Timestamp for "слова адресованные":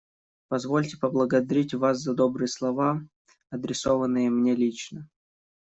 2.47-4.31